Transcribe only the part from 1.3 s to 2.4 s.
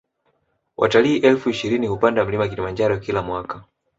ishirini hupanda